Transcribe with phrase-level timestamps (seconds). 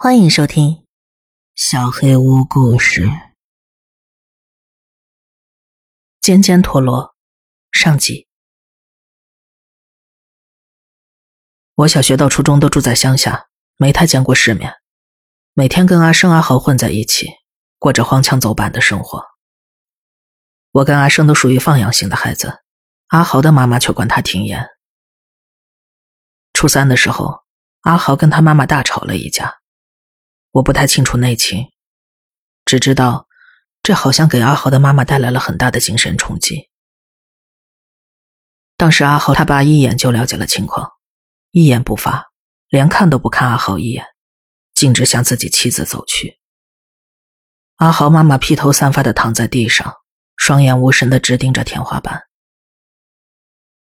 [0.00, 0.74] 欢迎收听
[1.56, 3.06] 《小黑屋故事》。
[6.20, 7.16] 尖尖陀螺
[7.72, 8.28] 上集。
[11.74, 14.72] 我小学到初中都住在乡下，没太见过世面，
[15.52, 17.30] 每天跟阿生、阿豪混在一起，
[17.80, 19.24] 过着荒腔走板的生活。
[20.70, 22.60] 我跟阿生都属于放养型的孩子，
[23.08, 24.64] 阿豪的妈妈却管他挺严。
[26.52, 27.42] 初三的时候，
[27.80, 29.58] 阿豪跟他妈妈大吵了一架。
[30.50, 31.70] 我不太清楚内情，
[32.64, 33.28] 只知道
[33.82, 36.70] 这好像给阿豪的妈妈带来了很大的精神冲击。
[38.76, 40.92] 当时阿豪他爸一眼就了解了情况，
[41.50, 42.30] 一言不发，
[42.68, 44.06] 连看都不看阿豪一眼，
[44.74, 46.38] 径直向自己妻子走去。
[47.76, 49.96] 阿豪妈妈披头散发的躺在地上，
[50.36, 52.24] 双眼无神的直盯着天花板。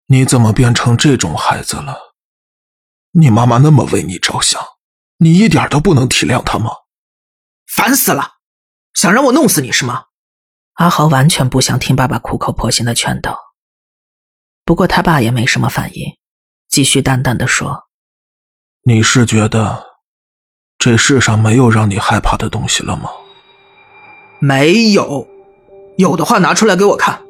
[0.06, 2.14] 你怎么变成这种孩子了？
[3.12, 4.62] 你妈妈那么为你着想。
[5.22, 6.72] 你一点都不能体谅他吗？
[7.68, 8.38] 烦死了！
[8.92, 10.06] 想让我弄死你是吗？
[10.74, 13.38] 阿豪完全不想听爸爸苦口婆心的劝导。
[14.64, 16.16] 不过他爸也没什么反应，
[16.69, 17.84] 继续淡淡的说
[18.82, 19.84] ：“你是觉得
[20.77, 23.08] 这世上没有让你害怕的东西了吗？”
[24.41, 25.28] 没有，
[25.98, 27.22] 有的话拿出来给我看。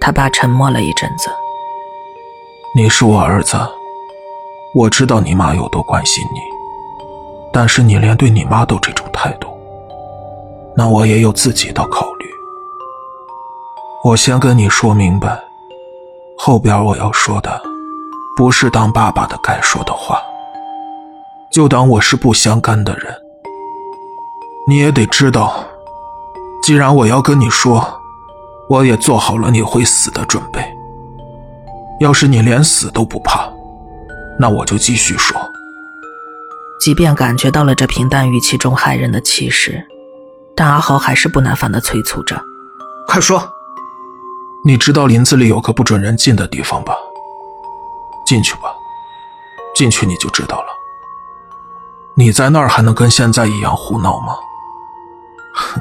[0.00, 1.28] 他爸沉默了一阵子
[2.76, 3.58] ：“你是我儿子，
[4.72, 6.38] 我知道你妈有多关心你。”
[7.56, 9.48] 但是你连对你妈都这种态度，
[10.76, 12.26] 那我也有自己的考虑。
[14.04, 15.42] 我先跟你说明白，
[16.36, 17.58] 后边我要说的，
[18.36, 20.20] 不是当爸爸的该说的话，
[21.50, 23.06] 就当我是不相干的人。
[24.68, 25.64] 你也得知道，
[26.62, 27.82] 既然我要跟你说，
[28.68, 30.62] 我也做好了你会死的准备。
[32.00, 33.48] 要是你连死都不怕，
[34.38, 35.40] 那我就继续说。
[36.78, 39.84] 即便感觉到了这平淡语气中骇人的气势，
[40.54, 42.40] 但阿豪还是不耐烦的催促着
[43.08, 43.42] ：“快说！
[44.64, 46.96] 你知道林子里有个不准人进的地方吧？
[48.26, 48.74] 进去吧，
[49.74, 50.66] 进去你就知道了。
[52.14, 54.36] 你在那儿还能跟现在一样胡闹吗？
[55.54, 55.80] 哼，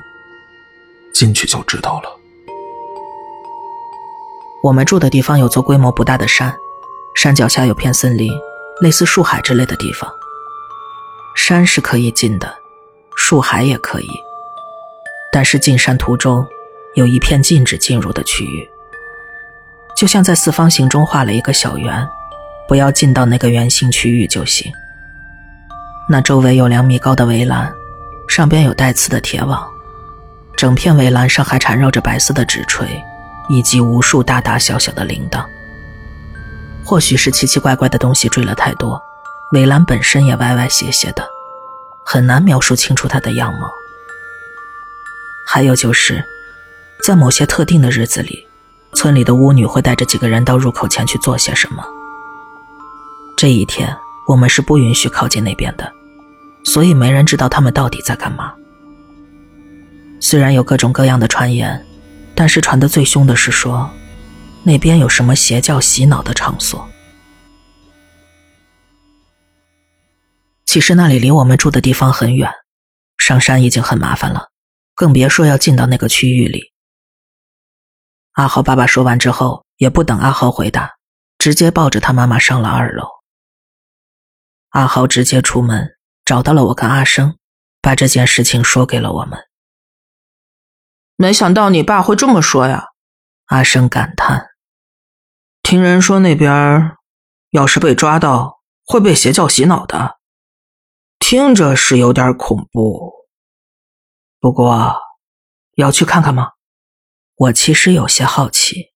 [1.13, 2.09] 进去就知道了。
[4.63, 6.55] 我们住的地方有座规模不大的山，
[7.15, 8.31] 山脚下有片森林，
[8.81, 10.09] 类似树海之类的地方。”
[11.47, 12.51] 山是可以进的，
[13.15, 14.09] 树海也可以，
[15.31, 16.43] 但是进山途中
[16.95, 18.67] 有一片禁止进入的区域，
[19.95, 22.09] 就像在四方形中画了一个小圆，
[22.67, 24.73] 不要进到那个圆形区域就行。
[26.09, 27.71] 那周围有两米高的围栏，
[28.27, 29.69] 上边有带刺的铁网，
[30.57, 32.87] 整片围栏上还缠绕着白色的纸锤，
[33.49, 35.45] 以及无数大大小小的铃铛。
[36.83, 38.99] 或许是奇奇怪怪的东西坠了太多。
[39.51, 41.23] 围栏本身也歪歪斜斜的，
[42.05, 43.69] 很难描述清楚他的样貌。
[45.47, 46.23] 还有就是，
[47.03, 48.45] 在某些特定的日子里，
[48.93, 51.83] 村里的巫女会带着几个人到入口前去做些什么。
[53.35, 53.95] 这一天，
[54.27, 55.91] 我们是不允许靠近那边的，
[56.63, 58.53] 所以没人知道他们到底在干嘛。
[60.21, 61.85] 虽然有各种各样的传言，
[62.35, 63.89] 但是传得最凶的是说，
[64.63, 66.87] 那边有什么邪教洗脑的场所。
[70.65, 72.51] 其实那里离我们住的地方很远，
[73.17, 74.49] 上山已经很麻烦了，
[74.93, 76.73] 更别说要进到那个区域里。
[78.33, 80.95] 阿豪爸爸说完之后，也不等阿豪回答，
[81.37, 83.07] 直接抱着他妈妈上了二楼。
[84.69, 85.95] 阿豪直接出门
[86.25, 87.37] 找到了我跟阿生，
[87.81, 89.39] 把这件事情说给了我们。
[91.15, 92.87] 没想到你爸会这么说呀，
[93.45, 94.49] 阿生感叹。
[95.63, 96.97] 听人说那边
[97.51, 100.17] 要是被抓到，会被邪教洗脑的。
[101.27, 103.11] 听着是有点恐怖，
[104.39, 104.95] 不过
[105.73, 106.51] 要去看看吗？
[107.35, 108.93] 我其实有些好奇。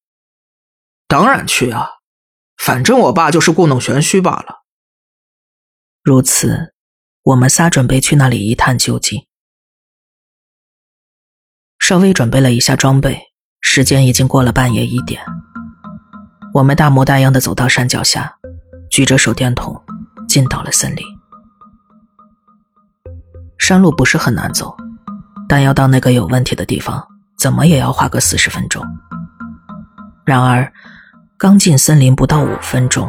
[1.07, 1.89] 当然去啊，
[2.56, 4.63] 反正我爸就是故弄玄虚罢了。
[6.03, 6.75] 如此，
[7.23, 9.25] 我们仨准备去那里一探究竟。
[11.80, 13.19] 稍微准备了一下装备，
[13.59, 15.25] 时间已经过了半夜一点。
[16.54, 18.38] 我们大模大样的走到山脚下，
[18.92, 19.83] 举着手电筒，
[20.27, 21.04] 进到了森林。
[23.59, 24.75] 山路不是很难走，
[25.47, 27.07] 但要到那个有问题的地方，
[27.38, 28.83] 怎么也要花个四十分钟。
[30.25, 30.71] 然而，
[31.38, 33.07] 刚进森林不到五分钟，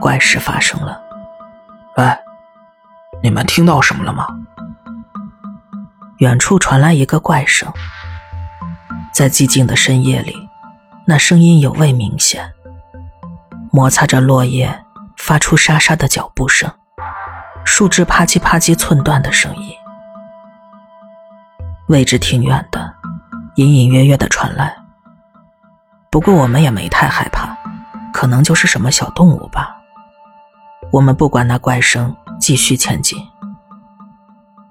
[0.00, 0.98] 怪事发生了。
[1.96, 2.18] 哎，
[3.22, 4.26] 你们听到什么了吗？
[6.18, 7.70] 远处传来一个怪声，
[9.12, 10.48] 在寂静的深夜里，
[11.06, 12.52] 那声音尤为明显，
[13.72, 14.84] 摩擦着落叶，
[15.16, 16.70] 发出沙沙的脚步声。
[17.64, 19.72] 树枝啪叽啪叽寸断的声音。
[21.88, 22.94] 位置挺远的，
[23.56, 24.74] 隐隐约约的传来。
[26.10, 27.56] 不过我们也没太害怕，
[28.12, 29.76] 可能就是什么小动物吧。
[30.90, 33.18] 我们不管那怪声，继续前进。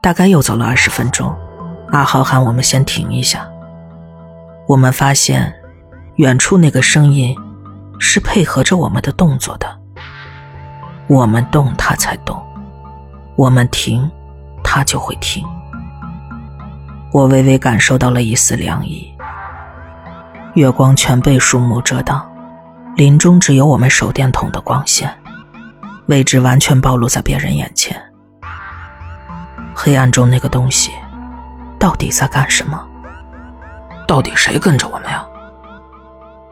[0.02, 1.36] 大概又走了二十分钟，
[1.92, 3.48] 阿豪喊我们先停一下。
[4.68, 5.54] 我们发现，
[6.16, 7.36] 远处那个声音
[8.00, 9.80] 是配合着我们的动作的。
[11.08, 12.38] 我们动，它才动；
[13.36, 14.10] 我们停，
[14.64, 15.44] 它就会停。
[17.12, 19.12] 我微微感受到了一丝凉意。
[20.54, 22.30] 月光全被树木遮挡，
[22.96, 25.14] 林中只有我们手电筒的光线，
[26.08, 28.00] 位置完全暴露在别人眼前。
[29.74, 30.92] 黑暗中那个东西，
[31.80, 32.86] 到底在干什么？
[34.08, 35.26] 到底谁跟着我们呀？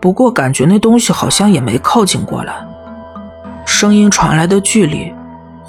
[0.02, 2.56] 不过感觉那东西好像也没靠近过来，
[3.66, 5.14] 声音传来的距离，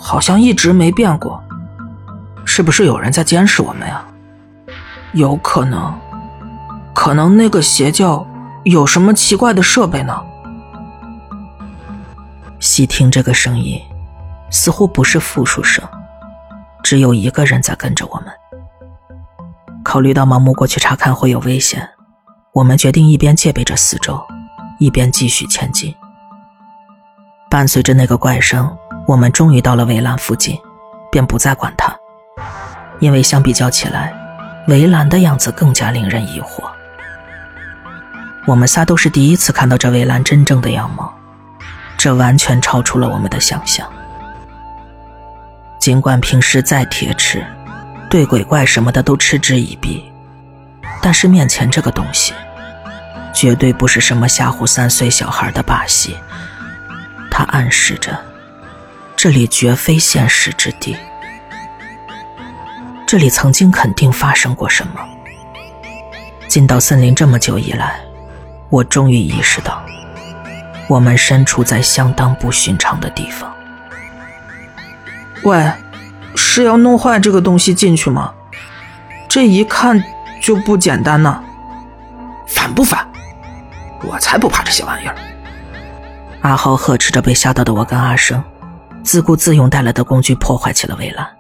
[0.01, 1.41] 好像一直没变过。
[2.45, 4.05] 是不是有人在监视我们呀？
[5.13, 5.95] 有可能，
[6.95, 8.27] 可能那个邪教
[8.65, 10.21] 有什么奇怪的设备呢？
[12.59, 13.81] 细听这个声音，
[14.51, 15.87] 似乎不是复数声，
[16.83, 18.27] 只有一个人在跟着我们。
[19.85, 21.89] 考虑到盲目过去查看会有危险，
[22.53, 24.21] 我们决定一边戒备着四周，
[24.79, 25.95] 一边继续前进。
[27.51, 28.75] 伴随着那个怪声，
[29.09, 30.57] 我们终于到了围栏附近，
[31.11, 31.93] 便不再管它，
[33.01, 34.15] 因为相比较起来。
[34.69, 36.63] 围栏的样子更加令人疑惑。
[38.47, 41.13] 我们仨都是第一次看到这围栏真正的样貌，
[41.99, 43.85] 这完全超出了我们的想象。
[45.81, 47.45] 尽管平时再铁齿，
[48.09, 50.05] 对鬼怪什么的都嗤之以鼻，
[51.03, 52.33] 但是面前这个东西，
[53.35, 56.17] 绝对不是什么吓唬三岁小孩的把戏。
[57.41, 58.23] 它暗示着，
[59.17, 60.95] 这里绝非现实之地。
[63.07, 65.01] 这里曾经肯定发生过什么。
[66.47, 67.99] 进到森林这么久以来，
[68.69, 69.83] 我终于意识到，
[70.87, 73.51] 我们身处在相当不寻常的地方。
[75.43, 75.73] 喂，
[76.37, 78.35] 是要弄坏这个东西进去吗？
[79.31, 80.05] 这一看
[80.43, 81.43] 就不简单呢。
[82.47, 83.09] 烦不烦？
[84.03, 85.17] 我才不怕这些玩意儿！
[86.43, 88.43] 阿豪呵斥着被吓到的我跟阿生，
[89.05, 91.39] 自顾自用带来的工具破坏起了围栏。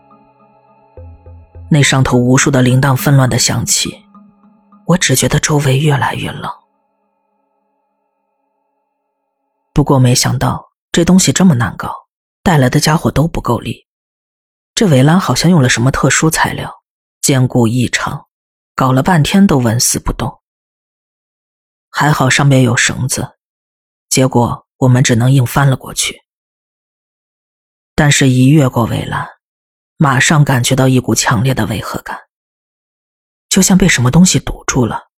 [1.70, 4.04] 那上头无数的铃铛纷乱的响起，
[4.86, 6.50] 我只觉得周围越来越冷。
[9.72, 11.94] 不过没想到这东西这么难搞，
[12.42, 13.86] 带来的家伙都不够力。
[14.74, 16.82] 这围栏好像用了什么特殊材料，
[17.22, 18.26] 坚固异常，
[18.74, 20.40] 搞了半天都纹丝不动。
[21.88, 23.38] 还好上面有绳子，
[24.08, 26.22] 结果我们只能硬翻了过去。
[27.94, 29.28] 但是，一越过围栏。
[30.02, 32.18] 马上感觉到一股强烈的违和感，
[33.50, 35.10] 就像被什么东西堵住了，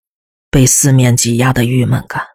[0.51, 2.27] 被四面挤压的郁闷感。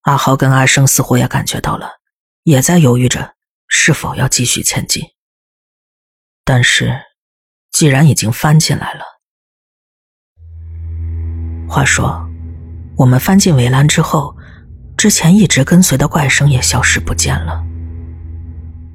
[0.00, 2.00] 阿豪跟阿生似乎也感觉到了，
[2.42, 3.36] 也在犹豫着
[3.68, 5.04] 是否要继续前进。
[6.42, 6.92] 但是，
[7.70, 9.04] 既然已经翻进来了，
[11.68, 12.28] 话说，
[12.96, 14.35] 我们翻进围栏之后，
[14.96, 17.62] 之前一直跟随的怪声也消失不见了。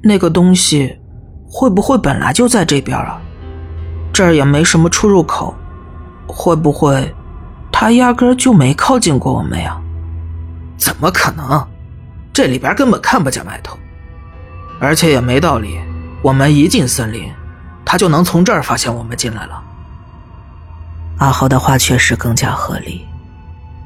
[0.02, 0.98] 那个东西。
[1.54, 3.20] 会不会本来就在这边啊？
[4.10, 5.54] 这儿也没什么出入口，
[6.26, 7.14] 会不会
[7.70, 9.78] 他压根就没靠近过我们呀？
[10.78, 11.62] 怎么可能？
[12.32, 13.78] 这里边根本看不见外头，
[14.80, 15.78] 而且也没道理，
[16.22, 17.30] 我们一进森林，
[17.84, 19.62] 他就能从这儿发现我们进来了。
[21.18, 23.06] 阿豪的话确实更加合理，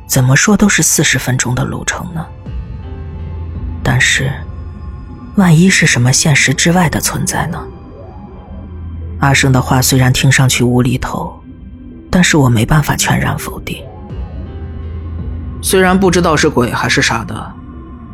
[0.06, 2.24] 怎么说都是四十分钟的路程呢。
[3.82, 4.30] 但是。
[5.36, 7.62] 万一是什么现实之外的存在呢？
[9.20, 11.38] 阿生的话虽然听上去无厘头，
[12.10, 13.84] 但是我没办法全然否定。
[15.60, 17.52] 虽然不知道是鬼还是啥的，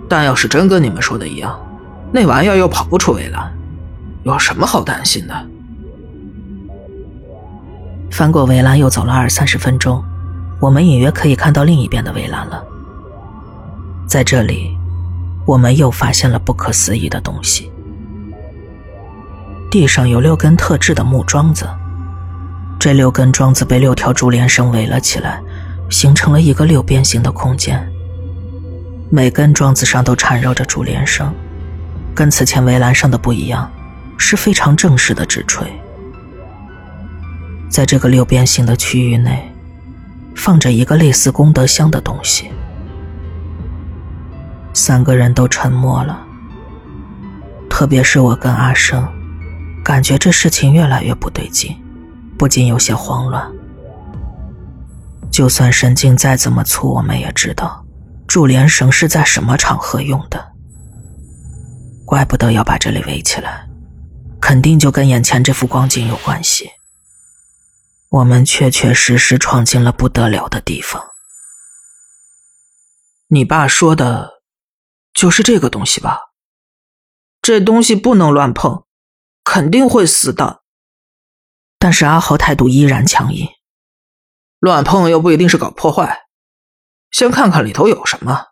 [0.09, 1.57] 但要是真跟你们说的一样，
[2.11, 3.53] 那玩意儿又跑不出围栏，
[4.25, 5.47] 有什么好担心的？
[8.11, 10.03] 翻过围栏又走了二三十分钟，
[10.63, 12.65] 我们隐约可以看到另一边的围栏了。
[14.07, 14.75] 在这里。
[15.45, 17.69] 我们又发现了不可思议的东西。
[19.73, 21.69] 地上有六根特制的木桩子，
[22.79, 25.43] 这六根桩子被六条竹帘绳围了起来，
[25.91, 27.85] 形成了一个六边形的空间。
[29.11, 31.35] 每根桩子上都缠绕着竹帘绳，
[32.15, 33.69] 跟此前围栏上的不一样，
[34.17, 35.67] 是非常正式的纸锤。
[37.69, 39.52] 在这个六边形的区域内，
[40.35, 42.51] 放着一个类似功德箱的东西。
[44.75, 46.25] 三个人都沉默了，
[47.69, 49.07] 特别是我跟阿生，
[49.85, 51.77] 感觉这事情越来越不对劲，
[52.39, 53.51] 不禁有些慌乱。
[55.31, 57.85] 就算神经再怎么粗，我们也知道，
[58.27, 60.53] 助连绳是在什么场合用的。
[62.05, 63.67] 怪不得要把这里围起来，
[64.41, 66.71] 肯定就跟眼前这幅光景有关系。
[68.13, 71.13] 我们确确实实闯进了不得了的地方。
[73.29, 74.43] 你爸说的，
[75.15, 76.21] 就是这个东西吧？
[77.41, 78.85] 这东西不能乱碰，
[79.43, 80.63] 肯定会死的。
[81.79, 83.49] 但是阿豪态度依然强硬。
[84.59, 86.27] 乱碰又不一定是搞破坏，
[87.11, 88.49] 先看看里头有什么，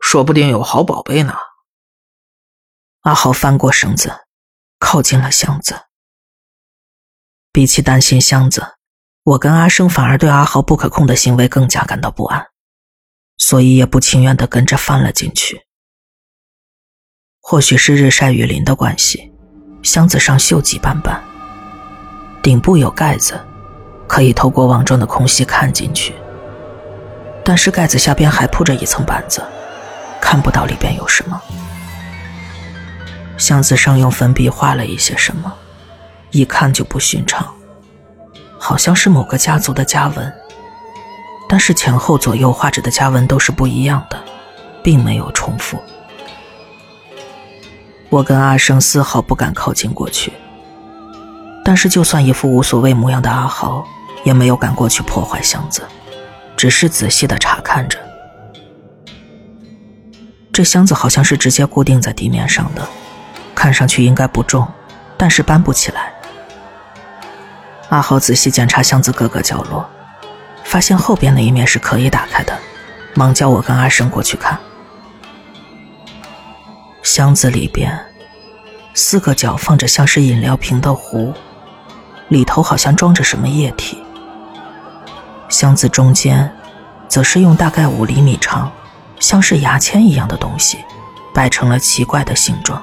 [0.00, 1.36] 说不定有好宝贝呢。
[3.02, 4.26] 阿豪翻过绳子，
[4.80, 5.84] 靠近了箱子。
[7.52, 8.66] 比起担心箱子，
[9.24, 12.46] 我跟阿生反而对阿豪不可控的行为更加感到不安。
[13.36, 15.62] 所以也不情愿的跟着翻了进去。
[17.40, 19.32] 或许是日晒雨淋的关系，
[19.82, 21.22] 箱子上锈迹斑斑，
[22.40, 23.38] 顶部有盖子，
[24.06, 26.14] 可以透过网状的空隙看进去。
[27.44, 29.44] 但是盖子下边还铺着一层板子，
[30.20, 31.42] 看不到里边有什么。
[33.36, 35.52] 箱子上用粉笔画了一些什么，
[36.32, 37.46] 一看就不寻常，
[38.58, 40.32] 好像是某个家族的家纹。
[41.48, 44.18] 但是前后左右画着的家纹都是不一样的，
[44.82, 45.78] 并没有重复。
[48.08, 50.32] 我跟阿生丝毫不敢靠近过去，
[51.62, 53.86] 但是就算一副无所谓模样的阿豪，
[54.24, 55.82] 也没有敢过去破坏箱子，
[56.56, 57.98] 只是仔细的查看着。
[60.50, 62.86] 这箱子好像是直接固定在地面上的，
[63.54, 64.66] 看上去应该不重，
[65.18, 66.14] 但是搬不起来。
[67.92, 69.86] 阿豪仔细检查箱子各个角落。
[70.64, 72.58] 发现后边那一面是可以打开的，
[73.14, 74.58] 忙叫我跟阿生过去看。
[77.02, 77.98] 箱子里边，
[78.94, 81.34] 四个角放着像是饮料瓶的壶，
[82.28, 84.02] 里头好像装着什么液体。
[85.50, 86.50] 箱子中间，
[87.08, 88.72] 则是用大概五厘米长，
[89.20, 90.78] 像是牙签一样的东西，
[91.34, 92.82] 摆成了奇怪的形状，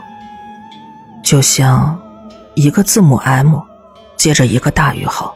[1.24, 2.00] 就像
[2.54, 3.62] 一个字母 M，
[4.20, 5.36] 接着一个大于号。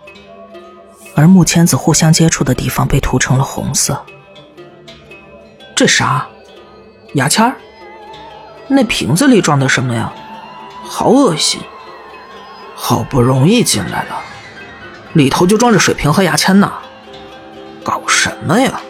[1.16, 4.00] 而木签子互相接触的地方被涂成了红色。
[5.76, 6.28] 这啥？
[7.14, 7.56] 牙签儿？
[8.68, 10.12] 那瓶子里装的什么呀？
[10.84, 11.62] 好恶心！
[12.76, 14.22] 好不容易进来了，
[15.14, 16.72] 里头就装着水瓶和牙签呢，
[17.84, 18.82] 搞什么呀？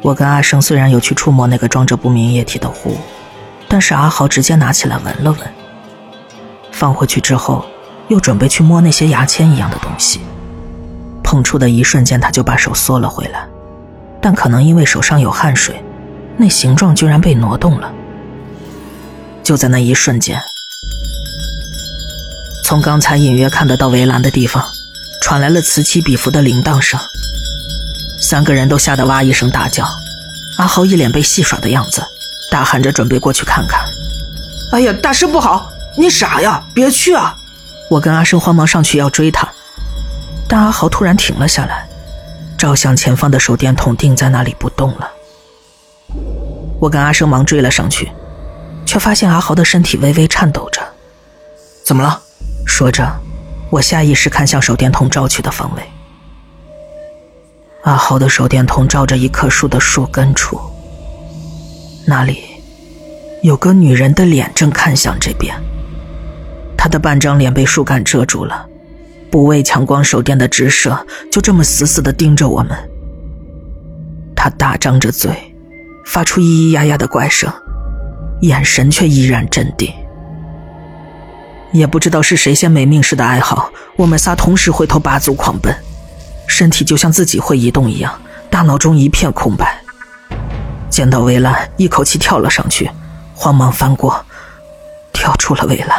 [0.00, 2.96] 我跟阿生虽然有去触摸那个装着不明液体的壶，
[3.68, 5.40] 但是阿豪直接拿起来闻了闻，
[6.82, 7.64] 放回去之后。
[8.08, 10.20] 又准备去摸那些牙签一样的东西，
[11.22, 13.46] 碰触的一瞬间，他就把手缩了回来，
[14.20, 15.82] 但可能因为手上有汗水，
[16.36, 17.90] 那形状居然被挪动了。
[19.42, 20.42] 就在那一瞬间，
[22.64, 24.62] 从刚才隐约看得到围栏的地方，
[25.22, 27.00] 传来了此起彼伏的铃铛声。
[28.20, 29.86] 三个人都吓得哇一声大叫，
[30.58, 32.04] 阿豪一脸被戏耍的样子，
[32.50, 33.88] 大喊着准备过去看看。
[34.72, 37.34] 哎呀，大事不好，你傻呀，别去啊！
[37.90, 39.46] 我跟阿生慌忙上去要追他，
[40.48, 41.86] 但阿豪突然停了下来，
[42.56, 45.10] 照向前方的手电筒定在那里不动了。
[46.80, 48.10] 我跟阿生忙追了上去，
[48.86, 50.80] 却发现阿豪的身体微微颤抖着。
[51.84, 52.20] 怎么了？
[52.66, 53.06] 说着，
[53.70, 55.82] 我下意识看向手电筒照去的方位。
[57.82, 60.58] 阿豪的手电筒照着一棵树的树根处，
[62.06, 62.44] 那里
[63.42, 65.54] 有个女人的脸正看向这边。
[66.82, 68.66] 他的半张脸被树干遮住了，
[69.30, 72.76] 不畏强光手电的直射，就这么死死的盯着我们。
[74.34, 75.30] 他大张着嘴，
[76.04, 77.48] 发出咿咿呀呀的怪声，
[78.40, 79.94] 眼神却依然镇定。
[81.70, 85.72] 也不知道是谁先没命似的哀嚎，我们仨同时回头拔足狂奔，
[86.48, 88.12] 身体就像自己会移动一样，
[88.50, 89.80] 大脑中一片空白。
[90.90, 92.90] 见到围栏，一口气跳了上去，
[93.36, 94.26] 慌忙翻过，
[95.12, 95.96] 跳出了围栏。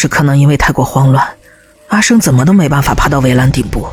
[0.00, 1.22] 是可能因为太过慌乱，
[1.88, 3.86] 阿生怎么都没办法爬到围栏顶部。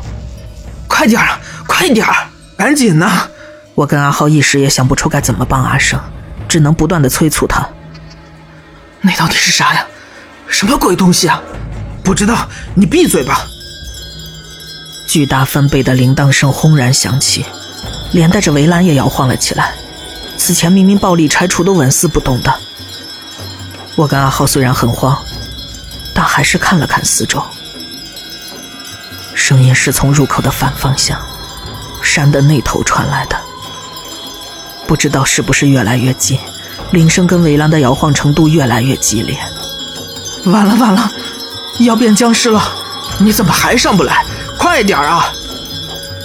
[0.86, 2.14] 快点儿，快点儿，
[2.56, 3.28] 赶紧呐！
[3.74, 6.00] 我跟阿浩一时也想不出该怎么帮阿生，
[6.48, 7.68] 只能不断的催促他。
[9.02, 9.84] 那到底是啥呀？
[10.46, 11.42] 什么鬼东西啊？
[12.02, 13.44] 不知道，你闭嘴吧！
[15.10, 17.44] 巨大分贝的铃铛声轰然响起，
[18.12, 19.74] 连带着围栏也摇晃了起来。
[20.38, 22.54] 此前明明暴力拆除都纹丝不动的，
[23.94, 25.14] 我跟阿浩虽然很慌。
[26.18, 27.40] 但还是看了看四周，
[29.36, 31.16] 声音是从入口的反方向，
[32.02, 33.38] 山的那头传来的。
[34.84, 36.36] 不知道是不是越来越近，
[36.90, 39.38] 铃声跟围栏的摇晃程度越来越激烈。
[40.46, 41.08] 完了完了，
[41.78, 42.60] 要变僵尸了！
[43.18, 44.24] 你怎么还上不来？
[44.58, 45.32] 快点啊！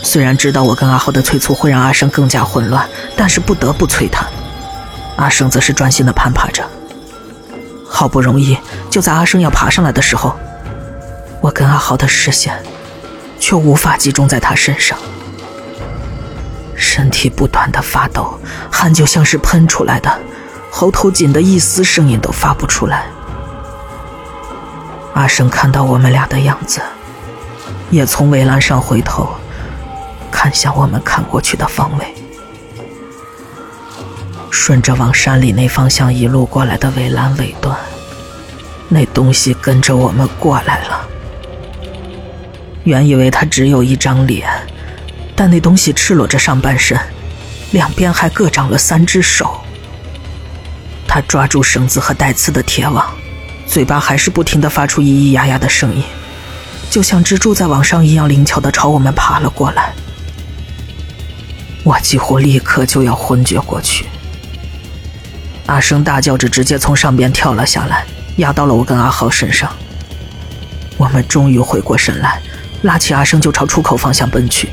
[0.02, 4.26] 虽然知道我跟阿浩的催促会让阿生更加混乱，但是不得不催他。
[5.18, 6.68] 阿生则是专心的攀爬着。
[7.96, 8.58] 好不容易，
[8.90, 10.36] 就在阿生要爬上来的时候，
[11.40, 12.60] 我跟阿豪的视线
[13.40, 14.98] 却无法集中在他身上，
[16.76, 18.40] 身体不断的发抖，
[18.72, 20.12] 汗就像是喷出来的，
[20.72, 23.06] 喉头紧的一丝声音都发不出来。
[25.14, 26.82] 阿生看到我们俩的样子，
[27.92, 29.30] 也从围栏上回头，
[30.32, 32.23] 看向我们看过去的方位。
[34.54, 37.76] 顺着往山里那方向一路过来的围栏尾端，
[38.88, 41.10] 那东西跟着我们过来了。
[42.84, 44.48] 原以为它只有一张脸，
[45.36, 46.98] 但那东西赤裸着上半身，
[47.72, 49.60] 两边还各长了三只手。
[51.08, 53.12] 他抓住绳子和带刺的铁网，
[53.66, 56.04] 嘴巴还是不停的发出咿咿呀呀的声音，
[56.92, 59.94] 就像蜘蛛在网上一样灵巧的朝我们爬了过来。
[61.84, 64.06] 我几乎立刻就要昏厥过去。
[65.68, 68.06] 阿生大叫着，直接从上边跳了下来，
[68.38, 69.74] 压到了我跟阿豪身上。
[70.98, 72.42] 我们终于回过神来，
[72.84, 74.70] 拉起阿生就朝出口方向奔去，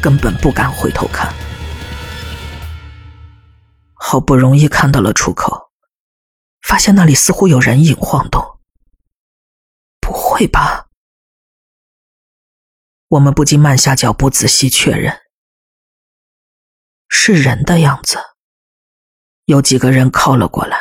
[0.00, 1.32] 根本不敢回头看。
[3.94, 5.70] 好不容易看到了出口，
[6.62, 8.60] 发现那里似乎有人影晃动。
[10.00, 10.88] 不会吧？
[13.08, 15.22] 我们不禁慢下脚步，仔细确认，
[17.08, 18.33] 是人的样子。
[19.46, 20.76] 有几个人靠了过来。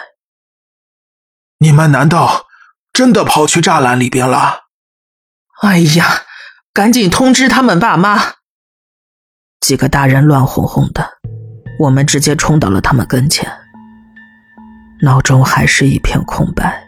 [1.60, 2.48] 你们难道
[2.92, 4.64] 真的跑去栅栏里边了？
[5.62, 6.24] 哎呀，
[6.74, 8.36] 赶紧通知他们爸妈！
[9.62, 11.20] 几个大人乱哄哄的，
[11.80, 13.50] 我们直接冲到了他们跟前。
[15.02, 16.86] 脑中还是一片空白，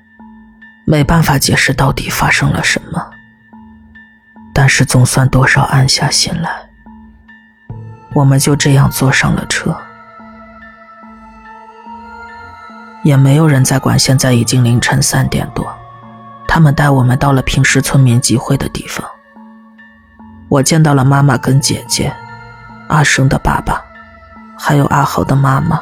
[0.86, 3.12] 没办法解释到底发生了什么。
[4.54, 6.70] 但是总算多少安下心来。
[8.14, 9.78] 我们就这样坐上了车。
[13.06, 15.64] 也没有人在管，现在已经凌晨三点多，
[16.48, 19.06] 他们带我们到了平时村民集会的地方。
[20.50, 22.12] 我见到了妈妈跟姐姐，
[22.88, 23.80] 阿生的爸爸，
[24.58, 25.80] 还有阿豪的妈妈。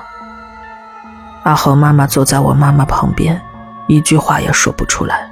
[1.43, 3.41] 阿豪妈妈坐在我妈妈旁边，
[3.87, 5.31] 一句话也说不出来，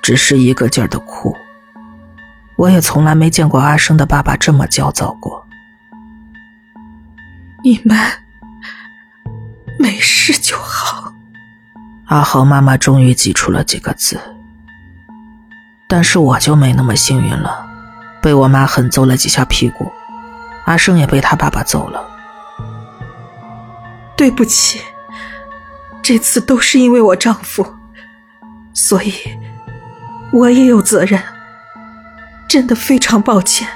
[0.00, 1.36] 只是一个劲儿的哭。
[2.56, 5.46] 我也从来没见过阿生的爸爸这么焦躁过。
[7.62, 7.98] 你们
[9.78, 11.12] 没事就好。
[12.08, 14.18] 阿豪妈妈终于挤出了几个字，
[15.86, 17.66] 但是我就没那么幸运了，
[18.22, 19.92] 被我妈狠揍了几下屁股，
[20.64, 22.02] 阿生也被他爸爸揍了。
[24.16, 24.80] 对不起，
[26.02, 27.74] 这次都是因为我丈夫，
[28.72, 29.12] 所以
[30.32, 31.22] 我也有责任，
[32.48, 33.68] 真的非常抱歉，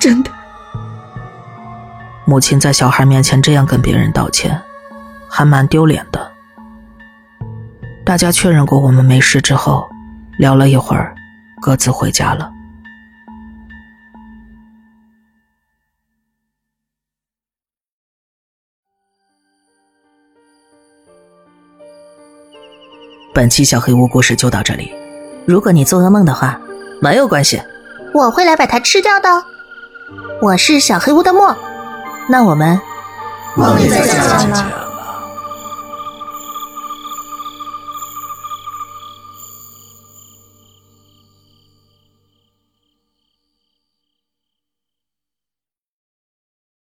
[0.00, 0.30] 真的。
[2.24, 4.60] 母亲在小孩面前这样跟别人道歉，
[5.28, 6.32] 还蛮丢脸的。
[8.10, 9.88] 大家确认过我们没事之后，
[10.36, 11.14] 聊了一会儿，
[11.62, 12.50] 各自回家了。
[23.32, 24.92] 本期小黑屋故事就到这里。
[25.46, 26.60] 如果你做噩梦的话，
[27.00, 27.62] 没有关系，
[28.12, 29.28] 我会来把它吃掉的。
[30.42, 31.56] 我是小黑屋的墨，
[32.28, 32.76] 那我们
[33.54, 34.89] 梦里再见了。